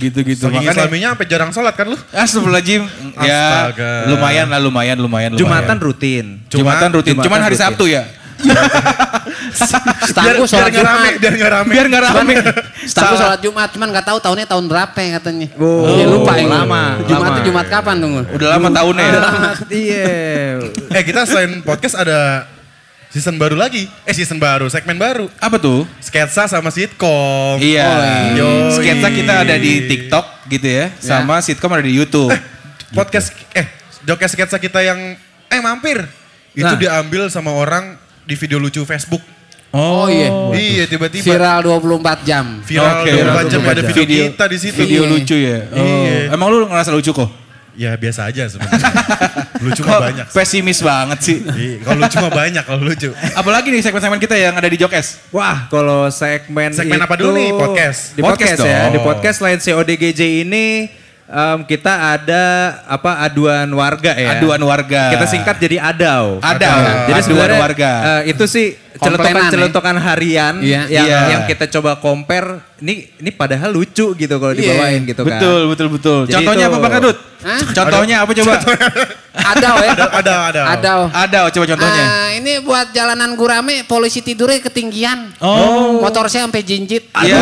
[0.00, 0.42] gitu, gitu.
[0.48, 1.98] Saking Makanya, islaminya sampai jarang sholat kan lu?
[2.08, 2.82] Astagfirullahaladzim.
[3.20, 3.90] Ya, Astaga.
[4.08, 5.40] lumayan lah, lumayan, lumayan, lumayan.
[5.44, 6.26] Jumatan rutin.
[6.48, 7.12] Jumatan rutin.
[7.12, 7.64] Jumatan Cuman hari rutin.
[7.68, 8.08] Sabtu ya.
[10.04, 11.12] Setangku sholat rame, Jumat.
[11.18, 11.72] biar nggak rame.
[11.72, 12.34] Biar nggak rame.
[12.84, 15.46] Setangku sholat Jumat, cuman nggak tahu tahunnya tahun berapa ya katanya.
[15.56, 16.46] Oh, Ya, lupa ya.
[16.46, 17.40] lama, Jumat lama.
[17.42, 18.20] Jumat kapan tunggu?
[18.30, 19.20] Udah lama tahunnya ya.
[19.84, 20.06] Iya.
[20.90, 22.46] Eh kita selain podcast ada
[23.08, 23.86] season baru lagi.
[24.04, 25.30] Eh season baru, segmen baru.
[25.38, 25.86] Apa tuh?
[25.98, 27.58] Sketsa sama sitkom.
[27.58, 28.34] Iya.
[28.34, 28.74] Yoi.
[28.74, 32.30] Sketsa kita ada di TikTok gitu ya, sama sitcom ada di YouTube.
[32.90, 33.66] Podcast eh
[34.04, 36.02] joket sketsa kita yang eh mampir.
[36.54, 36.78] Itu Nah.
[36.78, 39.20] diambil sama orang di video lucu Facebook.
[39.70, 40.30] Oh, iya.
[40.54, 42.62] Iya tiba-tiba Viral 24 jam.
[42.62, 43.90] viral Oke, 24 jam 24 ada jam.
[43.92, 44.78] video, kita di situ.
[44.78, 45.10] Video Iya.
[45.10, 45.58] lucu ya.
[45.66, 45.82] Oh.
[45.82, 46.18] Iya.
[46.30, 47.30] Emang lu ngerasa lucu kok?
[47.74, 48.86] Ya biasa aja sebenarnya.
[49.66, 50.26] lucu mah banyak.
[50.30, 51.38] pesimis banget sih.
[51.42, 53.10] Iya, Kalau lucu mah banyak kalau lucu.
[53.34, 55.18] Apalagi nih segmen-segmen kita yang ada di Jokes.
[55.34, 57.50] Wah, kalau segmen Segmen apa itu- dulu nih?
[57.50, 58.14] Podcast?
[58.14, 58.94] Di Podcast podcast, ya.
[58.94, 60.66] Di podcast lain CODGJ ini
[61.24, 62.42] em, kita ada
[62.84, 64.36] apa aduan warga ya.
[64.36, 65.10] Aduan warga.
[65.10, 66.38] Kita singkat jadi adau.
[66.38, 66.78] Adau.
[66.80, 67.90] Jadi Aduan sebenarnya warga.
[68.20, 70.86] eh, itu sih celotokan-celotokan harian Iya.
[70.86, 71.18] yang Iya.
[71.34, 72.62] yang kita coba compare.
[72.78, 74.60] Ini ini padahal lucu gitu kalau Iya.
[74.62, 75.28] dibawain gitu kan.
[75.40, 76.20] Betul, betul, betul.
[76.24, 77.16] Jadi Contohnya itu- apa Bang Kadut?
[77.44, 77.60] Hah?
[77.72, 78.54] Contohnya apa coba?
[79.44, 79.90] Ada ya.
[79.92, 80.62] Ada ada ada.
[80.72, 80.92] Ada.
[81.12, 82.04] Ada, coba contohnya.
[82.04, 85.36] Ah, ini buat jalanan gurame polisi tidurnya ketinggian.
[85.44, 86.00] Oh.
[86.00, 87.12] Motor saya sampai jinjit.
[87.20, 87.40] Iya,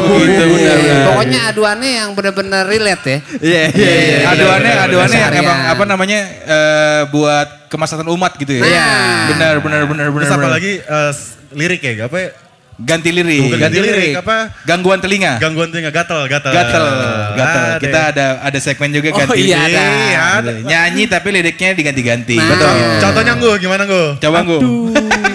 [0.00, 0.76] begitu benar.
[0.80, 1.04] benar.
[1.12, 3.18] Pokoknya aduannya yang benar-benar relate ya.
[3.40, 4.18] Iya, iya, iya.
[4.32, 8.62] aduannya aduannya yang emang apa namanya eh, buat kemaslahatan umat gitu ya.
[8.64, 8.88] Iya.
[9.36, 10.24] Benar benar benar benar.
[10.24, 10.54] Terus apa benar.
[10.56, 11.12] lagi eh,
[11.52, 12.08] lirik ya?
[12.08, 12.30] Apa ya?
[12.76, 13.48] Ganti lirik.
[13.48, 14.52] Bukan ganti lirik apa?
[14.68, 15.40] Gangguan telinga.
[15.40, 16.52] Gangguan telinga gatel gatel.
[16.52, 16.84] Gatel,
[17.32, 17.64] gatel.
[17.66, 18.10] Ada Kita ya.
[18.12, 19.40] ada ada segmen juga Oh, ganti.
[19.42, 19.80] iya, ada.
[19.80, 20.50] Iya, ada.
[20.60, 22.36] Nyanyi tapi liriknya diganti-ganti.
[22.36, 22.48] Nah.
[22.52, 22.72] Betul.
[23.00, 24.06] Contohnya gue gimana gue?
[24.20, 24.60] Coba gue.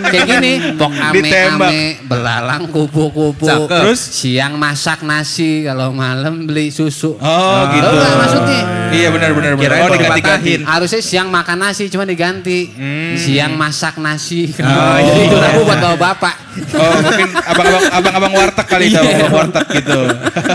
[0.03, 1.71] Kayak gini, pok Ditembak.
[1.71, 3.48] ame-ame, belalang kupu-kupu.
[3.48, 3.95] Terus?
[4.12, 7.15] Siang masak nasi, kalau malam beli susu.
[7.15, 7.79] Oh, gitu.
[7.81, 8.62] Tahu nggak maksudnya?
[8.91, 9.77] Iya benar benar benar.
[9.81, 10.51] Oh diganti-ganti.
[10.62, 12.69] Harusnya siang makan nasi, cuma diganti.
[13.15, 14.51] Siang masak nasi.
[14.53, 15.00] Oh.
[15.07, 16.36] Jadi itu lagu buat bawa bapak.
[16.51, 20.00] Oh mungkin abang-abang abang-abang warteg kali itu, abang-abang warteg gitu.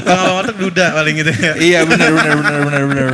[0.04, 1.52] Kalau otak duda paling gitu ya.
[1.56, 3.06] iya benar benar benar benar benar.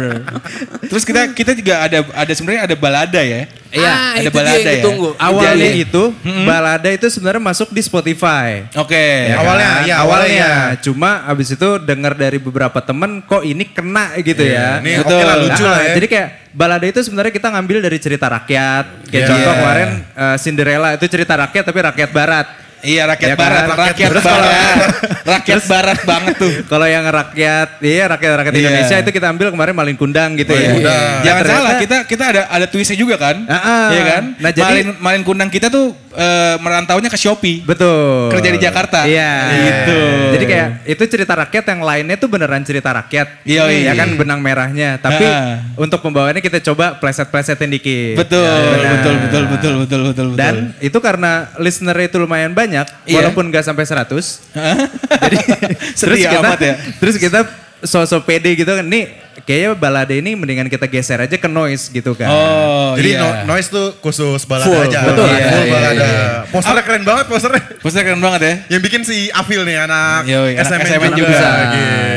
[0.90, 3.46] Terus kita kita juga ada ada sebenarnya ada balada ya.
[3.72, 4.74] Iya, ada itu dia balada yang ya.
[4.76, 5.08] ditunggu.
[5.16, 6.02] Awalnya Jadi- itu
[6.44, 8.68] balada itu sebenarnya masuk di Spotify.
[8.76, 9.32] Oke.
[9.32, 9.82] Ya Awalnya, kan?
[9.86, 10.44] iya, awalnya.
[10.44, 10.82] awalnya.
[10.84, 14.84] Cuma abis itu dengar dari beberapa temen kok ini kena gitu Iya, ya.
[14.84, 15.16] ini Betul.
[15.16, 15.94] oke lah lucu Nah, lah ya.
[15.96, 18.84] Jadi kayak balada itu sebenarnya kita ngambil dari cerita rakyat.
[19.08, 19.28] Kayak Iya.
[19.28, 19.58] contoh Iya.
[19.58, 22.48] kemarin eh, Cinderella itu cerita rakyat tapi rakyat barat.
[22.82, 23.46] Iya rakyat Ya kan?
[23.46, 24.24] barat, Rakyat rakyat barat.
[24.26, 24.76] barat,
[25.22, 26.52] rakyat barat banget tuh.
[26.66, 28.60] Kalau yang rakyat, iya rakyat rakyat Iya.
[28.66, 30.58] Indonesia itu kita ambil kemarin Malin Kundang gitu ya.
[30.66, 30.98] Malin Kundang.
[30.98, 33.86] Nah, Jangan ternyata- salah, kita kita ada ada twistnya juga kan, Ah, ah.
[33.88, 34.22] Iya kan?
[34.34, 38.28] Nah, jadi- Malin Malin Kundang kita tuh eh, merantaunya ke Shopee, Betul.
[38.28, 39.06] kerja di Jakarta.
[39.06, 39.30] Iya.
[39.62, 39.98] Gitu.
[40.34, 43.46] Jadi kayak itu cerita rakyat yang lainnya tuh beneran cerita rakyat.
[43.46, 43.86] Iya, iya.
[43.88, 44.98] Ya kan benang merahnya.
[44.98, 45.62] Tapi Ah.
[45.74, 48.18] untuk pembawaannya kita coba pleset-plesetin dikit.
[48.18, 48.90] betul, Benar.
[48.92, 50.36] betul, betul, betul, betul, betul, betul.
[50.36, 53.22] Dan itu karena listener itu lumayan banyak, Iya.
[53.22, 54.42] walaupun nggak sampai 100.
[54.52, 54.76] Hah?
[55.22, 55.36] Jadi
[56.02, 56.74] terus kita amat ya.
[56.98, 57.40] terus kita
[57.80, 58.82] sosok pede gitu kan.
[58.82, 59.10] Nih
[59.42, 62.28] kayaknya balade ini mendingan kita geser aja ke noise gitu kan.
[62.28, 63.42] Oh, Jadi iya.
[63.42, 65.00] no- noise tuh khusus balada Full, aja.
[65.04, 65.26] betul.
[65.26, 66.04] Iya, Iya, full iya, balada.
[66.04, 66.26] iya.
[66.46, 67.62] Posternya keren banget posternya.
[67.80, 68.54] Posternya keren banget ya.
[68.68, 71.32] Yang bikin si Afil nih anak Yoi, anak SMN, SMN juga.
[71.32, 71.50] juga.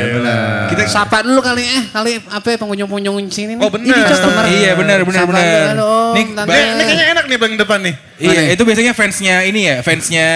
[0.06, 0.38] Gila.
[0.76, 3.64] Kita Sapa dulu kali eh, kali apa ya pengunjung-pengunjung sini nih.
[3.64, 3.70] Oh,
[4.04, 4.44] customer.
[4.46, 7.94] Iya, dulu, halo, Om, Nih, ini kayaknya enak nih paling depan nih.
[8.16, 10.28] Iya, itu biasanya fansnya ini ya, fansnya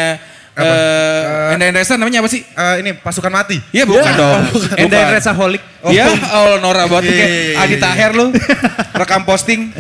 [0.61, 2.43] eh Enda Endresa namanya apa sih?
[2.43, 3.57] Eh, ini pasukan mati.
[3.71, 4.41] Iya bukan dong.
[4.77, 5.15] Enda Bukan.
[5.15, 5.63] Resa Holik.
[5.87, 6.05] Iya,
[6.37, 7.77] oh Nora banget Iya, kayak iya, Adi.
[7.79, 8.27] Taher lu
[9.01, 9.71] rekam posting.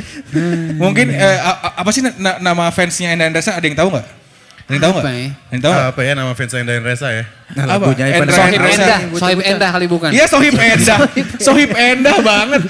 [0.79, 4.20] Mungkin eh, a- a- apa sih na- nama fansnya Enda Endresa ada yang tahu nggak?
[4.71, 5.03] Ada yang tahu nggak?
[5.03, 5.27] Apa ya?
[5.27, 5.73] Ada yang tahu?
[5.91, 7.25] Apa ya nama fans Enda Resa ya?
[7.59, 7.91] Nah, Apa?
[7.91, 8.61] lagunya Ivan Endra Sohib.
[8.63, 10.11] Endah, Sohib Endah kali bukan.
[10.15, 10.99] Iya Sohib Endah.
[11.43, 12.63] Sohib Endah banget.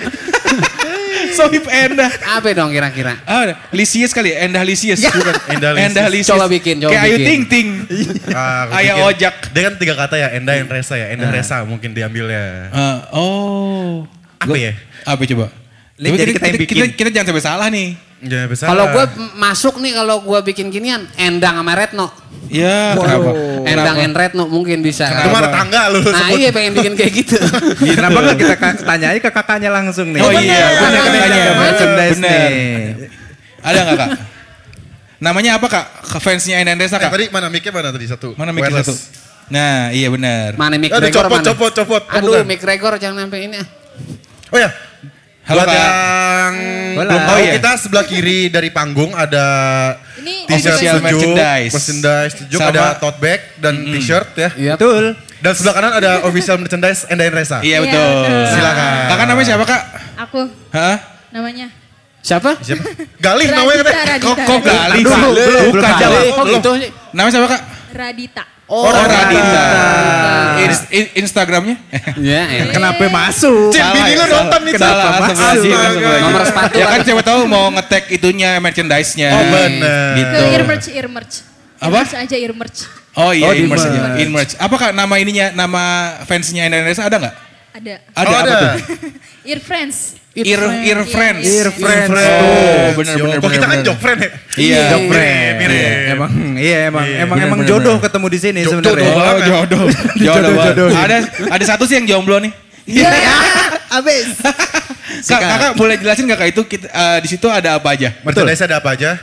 [1.39, 2.11] Sohib Endah.
[2.41, 3.21] Apa dong kira-kira?
[3.29, 4.49] Ah, Lisius kali ya?
[4.49, 5.05] Endah Lisius.
[5.05, 5.37] Bukan.
[5.53, 5.89] Endah Lisius.
[5.93, 6.33] Endah Lisius.
[6.33, 7.29] Coba bikin, coba Kayak Ayu bikin.
[7.29, 7.69] Ting Ting.
[8.41, 9.35] Ah, Ayah ojak.
[9.53, 11.13] Dia kan tiga kata ya, Enda yang Resa ya.
[11.13, 12.73] Enda Resa mungkin diambilnya.
[12.73, 14.09] Ah, oh.
[14.41, 14.73] Apa ya?
[15.05, 15.53] Apa coba?
[16.01, 18.10] Tapi jadi kita, kita kita, kita, kita jangan sampai salah nih.
[18.21, 18.69] Besar.
[18.69, 19.05] Kalau gue
[19.35, 22.13] masuk nih kalau gue bikin ginian, Endang sama Retno.
[22.47, 23.31] Ya, kenapa?
[23.65, 24.05] Endang Kenapa?
[24.05, 25.09] and Retno mungkin bisa.
[25.25, 26.37] Cuma tangga lu Nah sebut.
[26.37, 27.39] iya pengen bikin kayak gitu.
[27.97, 30.21] Kenapa nggak kita ka- tanya aja ke kakaknya langsung nih?
[30.21, 31.41] Oh iya, benar benar, kakaknya.
[31.41, 31.55] benar.
[31.57, 32.29] Merchandise Benar.
[32.29, 32.77] nih.
[33.61, 34.11] Ada nggak kak?
[35.21, 35.85] Namanya apa kak?
[36.07, 37.11] Ke fansnya Enda Endresa Eh, kak?
[37.13, 38.33] tadi mana mic-nya mana tadi satu?
[38.35, 38.93] Mana mic satu?
[39.49, 40.55] Nah, iya benar.
[40.55, 41.47] Mana Mick Aduh, Gregor copot, mana?
[41.51, 42.03] copot, copot.
[42.05, 42.47] Oh, Aduh.
[42.47, 43.59] Mick Gregor jangan sampai ini.
[43.59, 43.67] ah.
[44.51, 44.71] Oh ya.
[45.51, 45.91] Halo, Buat Kak.
[46.91, 47.11] Hola.
[47.11, 47.53] tahu Oh, iya.
[47.59, 49.47] kita sebelah kiri dari panggung ada
[50.17, 51.73] Ini t-shirt Official sejuk, merchandise.
[51.73, 54.51] merchandise sejuk, Sama- ada tote bag dan t-shirt ya.
[54.55, 54.73] Iya.
[54.75, 55.19] Betul.
[55.41, 57.59] Dan sebelah kanan ada official merchandise Endain Resa.
[57.59, 58.11] Iya Iya, betul.
[58.23, 58.43] betul.
[58.53, 58.95] Silakan.
[59.09, 59.83] Kakak namanya siapa kak?
[60.21, 60.97] Aku Hah?
[61.31, 61.67] namanya.
[62.21, 62.51] Siapa?
[62.61, 62.85] Siapa?
[63.19, 64.15] Galih namanya Radita.
[64.21, 64.71] Kok kok Radita.
[64.71, 65.01] galih?
[65.01, 66.31] Belum, Bukan, belum, belum bukan.
[66.31, 66.91] Kok gitu sih?
[67.11, 67.63] Namanya siapa kak?
[67.91, 68.45] Radita.
[68.71, 69.27] Oh, Oh, Radita.
[69.27, 69.67] Radita.
[70.61, 71.77] Ins- in- Instagramnya?
[72.17, 72.63] Ya, ya.
[72.71, 73.75] Kenapa masuk?
[73.75, 75.75] Cin, bini lu nonton nih, Kenapa masuk?
[76.23, 79.29] Nomor sepatu Ya kan siapa tahu mau nge-tag itunya, merchandise-nya.
[79.29, 80.15] Oh, bener.
[80.15, 80.31] Gitu.
[80.33, 81.35] Ke earmerch, earmerch.
[81.77, 81.99] Apa?
[81.99, 82.79] Earmerch aja earmerch.
[83.13, 83.99] Oh iya, Oh, di in-merch aja.
[83.99, 84.21] merch.
[84.23, 84.53] In-merch.
[84.55, 85.83] Apa kak nama ininya, nama
[86.23, 87.35] fansnya Indonesia ada nggak?
[87.71, 87.95] Ada.
[88.13, 88.59] Ada Oh, apa ada.
[88.59, 88.75] tuh?
[89.51, 89.97] Ear friends.
[90.31, 91.43] Ear, ear friends.
[91.43, 92.11] Ear friends.
[92.11, 94.31] Oh, bener, Yo, bener, Kok kita kan jok friend ya?
[94.57, 94.83] Iya.
[94.91, 95.75] Jok friend, mirip.
[95.75, 98.05] Iya, emang iya emang Iya, emang bener, emang bener, jodoh bener.
[98.07, 99.11] ketemu di sini sebenarnya.
[99.11, 99.85] jodoh Oh, jodoh.
[100.17, 100.53] Jodoh.
[100.57, 100.89] Jodoh.
[100.93, 102.53] Ada ada satu sih yang jomblo nih.
[102.87, 103.11] Iya,
[103.93, 104.27] abis.
[105.31, 108.15] Kak, kakak boleh jelasin nggak kak itu kita, eh, di situ ada apa aja?
[108.23, 109.19] Merchandise ada apa aja?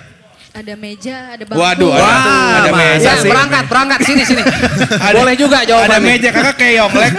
[0.57, 1.61] Ada meja, ada bangku.
[1.61, 3.29] Waduh, ada, Wah, ada meja Ya, sih?
[3.29, 4.41] berangkat, berangkat sini sini.
[5.05, 6.01] Ada- Boleh juga Ada jawabannya.
[6.01, 7.13] meja, kakak kayak Yonglek.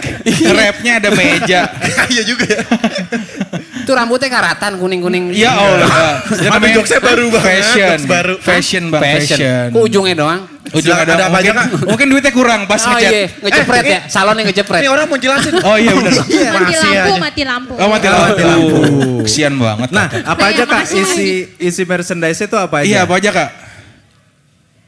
[0.51, 1.61] Rapnya ada meja.
[2.11, 2.63] Iya juga ya.
[3.79, 5.31] Itu rambutnya karatan kuning-kuning.
[5.31, 6.19] Ya Allah.
[6.27, 7.99] Itu Tapi jokesnya baru banget, Fashion.
[8.05, 8.35] baru.
[8.43, 9.39] Fashion bang, fashion.
[9.71, 10.41] Ku ujungnya doang.
[10.71, 11.87] Ujung ada, ada apa aja, mungkin, Kak?
[11.87, 13.09] mungkin duitnya kurang pas Oh ngecat.
[13.09, 14.01] iya, ngejepret ya.
[14.07, 14.81] Salonnya ngejepret.
[14.81, 15.53] Ini orang mau jelasin.
[15.59, 16.13] Oh iya benar.
[16.19, 16.29] Mati
[16.69, 17.19] Masih lampu, aja.
[17.19, 17.73] mati lampu.
[17.75, 18.45] Oh mati lampu.
[19.23, 19.91] Kesian banget.
[19.91, 22.87] Nah, apa Nah, aja yang kak isi isi merchandise itu apa aja?
[22.87, 23.51] Iya apa aja kak?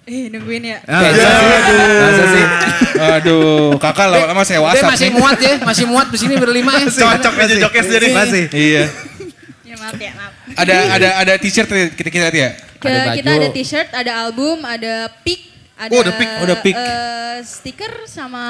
[0.03, 0.79] Eh, nungguin ya.
[0.85, 2.45] Ah, Masa sih?
[2.99, 5.15] Aduh, kakak lama-lama saya Dia WhatsApp masih nih.
[5.15, 6.85] muat ya, masih muat di sini berlima ya.
[6.85, 8.09] Cocok aja jokes jadi.
[8.11, 8.45] Masih.
[8.51, 8.85] Iya.
[9.63, 10.33] Ya maaf ya, maaf.
[10.57, 12.51] Ada ada ada t-shirt kita kita lihat ya.
[12.77, 13.15] Ke, Ada baju.
[13.15, 15.50] kita ada t-shirt, ada album, ada pick,
[15.81, 16.29] ada, Oh, ada pick.
[16.31, 16.77] Oh, ada pick.
[16.77, 18.45] eh, stiker sama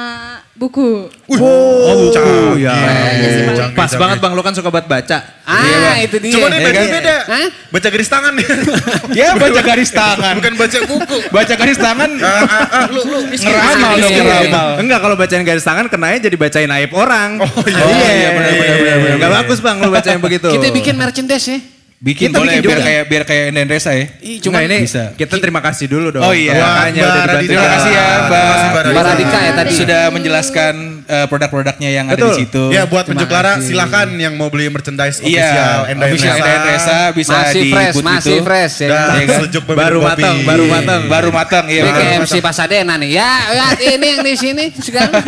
[0.51, 1.07] buku.
[1.25, 2.59] Wih, Oh, canggih.
[2.59, 2.75] ya.
[2.75, 3.55] aja sih, Bang.
[3.55, 3.99] Canggih, Pas canggih.
[3.99, 5.17] banget bang, lu kan suka buat baca.
[5.41, 6.33] Ah, itu dia.
[6.33, 6.91] Cuma nih Iya beda kan?
[6.93, 7.15] beda.
[7.25, 7.47] Hah?
[7.71, 8.47] Baca garis tangan nih.
[9.19, 10.33] Ya baca garis tangan.
[10.37, 11.17] Bukan baca buku.
[11.29, 12.09] Baca garis tangan.
[12.17, 14.67] Ah, ah, ah, lu lu Ngeramal dong, Iya, ngeramal.
[14.77, 17.39] Enggak kalau bacain garis tangan kenanya jadi bacain aib orang.
[17.39, 17.79] Oh iya.
[17.81, 20.47] Oh, iya, benar, benar, benar, benar, Enggak bagus bang lu bacain begitu.
[20.49, 21.59] Kita bikin merchandise ya.
[22.01, 22.87] Bikin Kita boleh bikin biar juga.
[22.89, 24.09] kayak biar kayak Nenresa ya.
[24.19, 25.13] Ih, Cuma Cuma ini bisa.
[25.13, 26.25] kita terima kasih dulu dong.
[26.25, 26.57] Oh iya.
[26.57, 27.45] Makanya udah dibantu.
[27.45, 28.45] Terima kasih ya, Mbak.
[28.89, 29.69] Mbak Radika ya tadi.
[29.71, 30.73] Sudah menjelaskan
[31.05, 32.33] eh, produk-produknya yang ada di Betul.
[32.41, 32.63] situ.
[32.73, 33.69] Ya buat Terima penjuk Lara kasih.
[33.69, 36.33] silakan yang mau beli merchandise Iya, official official Endresa.
[36.33, 38.41] Enda Endresa bisa Masih di fresh, put masih itu.
[38.41, 38.89] fresh ya.
[38.89, 39.37] Dan Iya kan?
[39.37, 40.07] sejuk Baru kopi.
[40.09, 41.01] matang, baru matang.
[41.05, 41.81] Baru matang, iya.
[41.81, 42.01] Ini betul.
[42.01, 43.09] kayak MC Pasadena nih.
[43.13, 45.21] Ya, lihat ini yang di sini sekarang.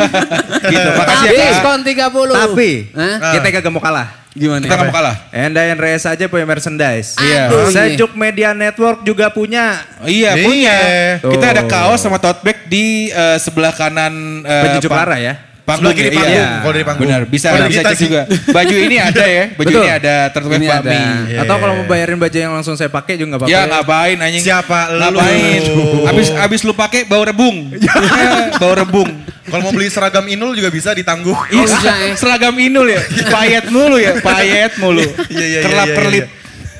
[0.64, 1.46] Gitu, makasih ya, Kak.
[1.54, 2.34] Diskon 30.
[2.34, 3.16] Tapi Hah?
[3.32, 4.23] kita kagak mau kalah.
[4.34, 4.60] Gimana?
[4.60, 5.16] Kita nggak mau kalah.
[5.30, 7.14] Enda yang Reyes aja punya merchandise.
[7.16, 7.54] Iya.
[7.70, 9.78] Sejuk Media Network juga punya.
[10.02, 10.42] Oh, Iya, Iya.
[10.42, 10.76] punya.
[11.22, 11.30] Tuh.
[11.32, 15.34] Kita ada kaos sama tote bag di eh, sebelah kanan eh, Penjujuk pang- Lara ya.
[15.64, 16.48] Panggung Sebelah kiri ya, panggung, iya.
[16.60, 17.08] kalau dari panggung.
[17.08, 18.04] Benar, bisa Kalau bisa cek sih.
[18.04, 18.22] juga.
[18.28, 19.80] Baju ini ada ya, baju Betul.
[19.80, 20.90] ini ada tertulis Ini ada.
[20.92, 21.38] Iya.
[21.40, 23.56] Atau kalau mau bayarin baju yang langsung saya pakai juga nggak apa-apa.
[23.56, 24.42] Ya ngapain anjing?
[24.44, 25.00] Siapa lu?
[25.00, 25.60] Ngapain?
[26.12, 27.72] Abis abis lu pakai bau rebung.
[27.80, 29.08] Ya, bau rebung.
[29.48, 31.36] Kalau mau beli seragam Inul juga bisa ditangguh.
[31.48, 32.12] Iya, ya.
[32.12, 33.00] seragam inul ya.
[33.32, 35.00] Payet mulu ya, payet mulu.
[35.00, 35.60] Iya iya iya.
[35.64, 35.96] Kerlap iya,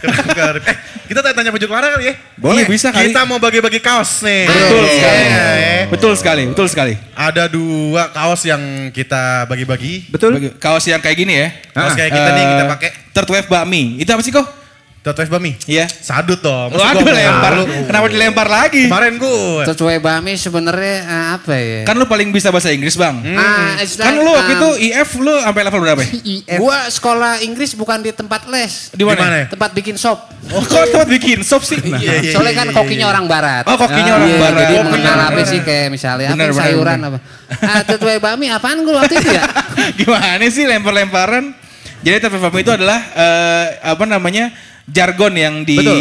[0.06, 0.44] iya.
[0.56, 2.14] Eh, kita tanya penjuk Lara kali ya.
[2.34, 3.10] Boleh bisa kali.
[3.10, 4.44] Kita mau bagi-bagi kaos nih.
[4.44, 5.22] Betul Iya, sekali.
[5.22, 5.82] iya.
[5.84, 6.94] Betul sekali, betul sekali.
[7.12, 10.08] Ada dua kaos yang kita bagi-bagi.
[10.08, 10.32] Betul.
[10.34, 11.48] Bagi- Kaos yang kayak gini ya.
[11.70, 12.88] Kaos kayak kita nih kita Eh, pakai.
[13.12, 13.82] Third wave bakmi.
[13.96, 14.63] Itu apa sih kok?
[15.04, 15.52] Dot Bami.
[15.68, 15.84] Iya.
[15.84, 16.72] Sadut dong.
[16.72, 17.52] Waduh gua lempar.
[17.60, 17.64] malu?
[17.84, 18.88] Kenapa dilempar lagi?
[18.88, 19.64] Kemarin gue.
[19.68, 21.80] Sesuai Bami sebenarnya eh, apa ya?
[21.84, 23.20] Kan lu paling bisa bahasa Inggris, Bang.
[23.36, 26.56] Ah, it's Kan like, lu waktu um, itu IF lu sampai level berapa ya?
[26.64, 28.96] Gua sekolah Inggris bukan di tempat les.
[28.96, 29.44] Di mana?
[29.44, 30.24] Tempat bikin sop.
[30.48, 31.76] Oh, kok tempat bikin sop sih?
[31.84, 33.12] Iya, iya, Soalnya iya, kan iya, kokinya iya.
[33.12, 33.64] orang barat.
[33.68, 34.56] Oh, kokinya orang barat.
[34.64, 37.18] Jadi Oh, mengenal apa sih kayak misalnya apa sayuran apa.
[37.60, 39.44] Ah, tetuai bami apaan gue waktu itu ya?
[40.00, 41.52] Gimana sih lempar-lemparan?
[42.00, 44.48] Jadi terfavor itu adalah eh, apa namanya
[44.88, 46.00] jargon yang di Betul.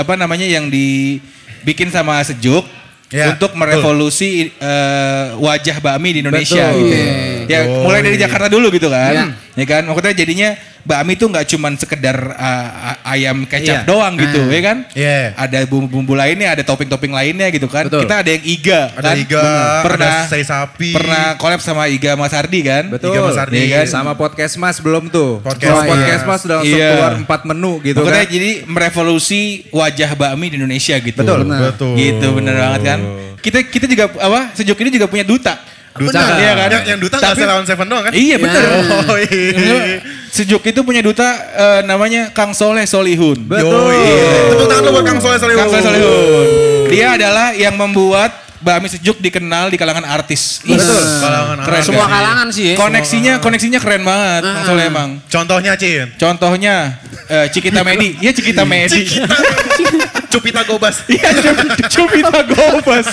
[0.00, 2.64] apa namanya yang dibikin sama Sejuk
[3.14, 6.82] Ya, untuk merevolusi eh, wajah bakmi di Indonesia Betul.
[6.82, 6.96] gitu.
[6.98, 7.14] Iya.
[7.46, 8.26] Ya Oh, mulai dari iya.
[8.26, 9.12] Jakarta dulu gitu kan.
[9.14, 9.24] Iya.
[9.54, 10.48] Ya kan maksudnya jadinya
[10.84, 13.88] bakmi itu nggak cuman sekedar uh, ayam kecap Iya.
[13.88, 14.48] doang gitu Ah.
[14.48, 14.76] ya kan.
[14.92, 15.18] Iya.
[15.34, 17.88] Ada bumbu-bumbu lainnya, ada topping-topping lainnya gitu kan.
[17.88, 18.04] Betul.
[18.04, 19.16] Kita ada yang iga Ada kan.
[19.16, 19.44] iga,
[19.80, 20.92] pernah ada sei sapi.
[20.92, 22.84] pernah collab sama Iga Mas Ardi kan.
[22.86, 23.10] Betul.
[23.10, 23.56] Iga Mas Ardi.
[23.58, 23.86] Iya kan?
[23.90, 25.40] Sama podcast Mas belum tuh.
[25.40, 25.88] Podcast Podcast, Mas.
[25.88, 26.90] podcast Mas udah langsung Iya.
[26.92, 28.28] keluar empat menu gitu Makanya kan.
[28.30, 31.18] jadi merevolusi wajah bakmi di Indonesia gitu.
[31.18, 31.38] Betul.
[31.42, 31.60] Benar.
[31.70, 31.92] Betul.
[31.96, 33.00] Gitu bener banget kan.
[33.40, 35.56] Kita kita juga apa sejuk ini juga punya duta.
[35.94, 36.18] Duta.
[36.18, 36.36] Benar.
[36.36, 36.68] Iya kan?
[36.68, 38.12] Yang, yang duta Tapi- Selawan Seven doang kan?
[38.12, 38.62] Iya bener.
[39.06, 40.02] Oh iya.
[40.28, 43.46] Sejuk itu punya duta eh, namanya Kang Soleh Solihun.
[43.46, 43.70] Betul.
[43.94, 44.02] Yoi.
[44.50, 45.60] Tepuk tangan lu buat Kang Soleh Solihun.
[45.60, 46.46] Kang Soleh Solihun.
[46.90, 50.64] Dia adalah yang membuat bakmi sejuk dikenal di kalangan artis.
[50.64, 50.98] Betul.
[51.20, 51.86] Kalangan Keren artis.
[51.86, 52.12] Semua kan?
[52.12, 52.74] kalangan sih ya.
[52.74, 55.10] Koneksinya koneksinya keren banget Kang Soleh emang.
[55.24, 56.10] Contohnya Cin.
[56.16, 56.74] Contohnya
[57.28, 58.18] eh, Cikita Medi.
[58.18, 59.04] Iya Cikita Medi.
[60.34, 60.96] Cupita Gobas.
[61.14, 61.30] Iya
[61.86, 63.06] Cupita Gobas.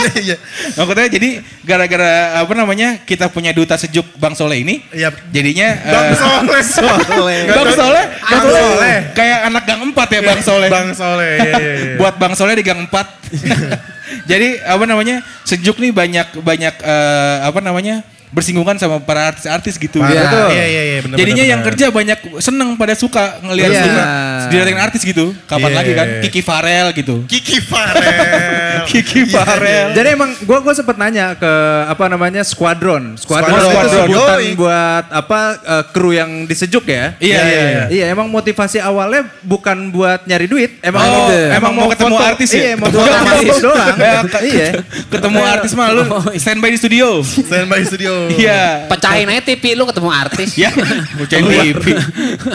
[0.00, 0.36] Iya iya.
[0.80, 1.30] Maksudnya jadi
[1.60, 5.12] gara-gara apa namanya kita punya duta sejuk Bang Soleh ini, Iya.
[5.28, 6.64] jadinya eh, Bang Soleh.
[6.80, 7.38] Soleh.
[7.52, 10.68] Bang Soleh, Bang Bang Soleh, kayak anak gang 4 ya Bang Soleh.
[10.72, 11.36] Bang Soleh.
[11.36, 11.94] Iya iya iya.
[12.00, 12.88] Buat Bang Soleh di gang 4.
[14.30, 19.98] Jadi apa namanya sejuk nih banyak banyak eh, apa namanya bersinggungan sama para artis-artis gitu.
[19.98, 21.16] Iya iya iya benar.
[21.16, 21.68] Jadinya benar, yang benar.
[21.72, 23.82] kerja banyak seneng pada suka ngelihat Iya.
[23.82, 24.02] juga
[24.48, 25.32] didatengin artis gitu.
[25.44, 26.06] Kapan Iya, lagi kan?
[26.06, 26.22] iya, iya.
[26.24, 27.16] Kiki Farel gitu.
[27.24, 28.84] Kiki Farel.
[28.90, 29.86] Kiki Iya, Farel.
[29.92, 31.52] Jadi emang gua gua sempet nanya ke
[31.86, 33.16] apa namanya squadron.
[33.16, 33.64] Squadron, Squadron.
[33.64, 34.04] itu Squadron.
[34.04, 34.48] sebutan Yoi.
[34.54, 37.16] buat apa eh, kru yang disejuk ya.
[37.18, 37.84] Iya, iya, iya.
[37.88, 41.36] Iya, emang motivasi awalnya bukan buat nyari duit, emang Oh, gitu.
[41.54, 42.24] emang mau ketemu foto.
[42.26, 42.60] artis ya?
[42.60, 43.96] Iya, mau Ketemu artis doang.
[44.08, 44.68] Ya, iya.
[45.08, 46.02] Ketemu artis mah lu
[46.34, 47.08] standby di studio.
[47.22, 48.14] Standby studio.
[48.28, 48.88] Iya.
[48.88, 50.50] Pecahin aja TV lu ketemu artis.
[50.54, 50.70] Ya,
[51.14, 51.84] bucain TV.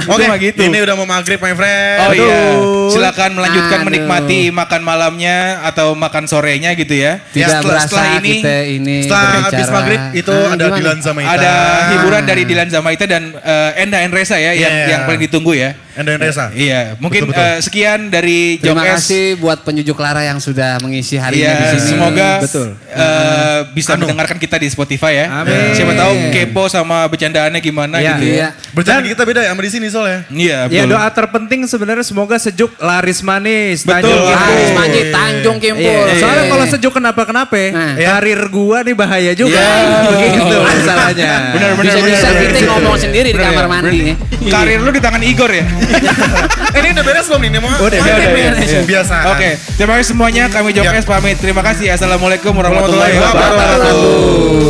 [0.06, 0.60] Oke, mah gitu.
[0.62, 1.98] ini udah mau maghrib my friend.
[2.02, 2.90] Oh iya, Aduh.
[2.90, 3.88] silakan melanjutkan Aduh.
[3.88, 7.24] menikmati makan malamnya atau makan sorenya gitu ya.
[7.26, 9.48] Tidak Ya, setelah- setelah ini- kita ini Setelah berbicara.
[9.50, 10.78] habis maghrib itu Ah, ada gimana?
[10.78, 11.32] Dilan sama Ita.
[11.34, 11.54] Ada
[11.92, 14.88] hiburan dari Dilan Zamaita dan eh, Enda Enresa ya yang Yeah.
[14.90, 15.72] yang paling ditunggu ya.
[15.94, 16.50] Enda Reza.
[16.50, 17.46] Iya, mungkin Betul, betul.
[17.46, 18.94] eh, sekian dari Terima Jokes.
[19.06, 21.90] kasih buat penjujuk Lara yang sudah mengisi hari Iya, ini di sini.
[21.92, 22.68] semoga Betul.
[22.88, 24.02] eh, bisa Anu.
[24.04, 25.28] mendengarkan kita di Spotify ya.
[25.40, 25.70] Amin.
[25.72, 28.10] Siapa tahu kepo sama bercandaannya gimana Iya.
[28.12, 28.34] gitu ya.
[28.34, 28.48] Iya.
[28.74, 30.26] Bercanda kita beda ya sama di sini soalnya.
[30.28, 30.92] Iya, Ya betul.
[30.92, 33.86] doa terpenting sebenarnya semoga sejuk laris manis.
[33.86, 34.02] Betul.
[34.10, 34.34] Tanjung Kimpul.
[34.34, 36.02] Laris Manjit Tanjung Kimpul.
[36.04, 37.94] Iya, soalnya kalau sejuk kenapa-kenapa, Nah.
[37.94, 39.54] karir gua nih bahaya juga.
[39.54, 40.10] Iya.
[40.10, 41.54] Begitu masalahnya.
[41.54, 42.70] Benar, benar, Bisa-bisa benar, kita benar.
[42.74, 44.16] ngomong sendiri di kamar ya, mandi nih.
[44.44, 45.66] Karir lu di tangan Igor ya?
[46.74, 47.50] Eh, ini udah beres belum nih?
[47.54, 48.02] Ini mau Udah, Oh, udah,
[48.34, 48.82] iya.
[48.82, 49.16] Biasa.
[49.30, 50.50] Oke, terima kasih semuanya.
[50.50, 51.38] Kami Jokes pamit.
[51.38, 51.94] Terima kasih.
[51.94, 54.64] Assalamualaikum warahmatullahi wabarakatuh.